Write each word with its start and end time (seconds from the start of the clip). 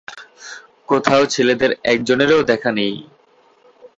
কোথাও 0.87 1.23
ছেলেদের 1.25 1.71
একজনেরও 1.83 2.39
দেখা 2.43 2.71
নেই। 2.71 2.95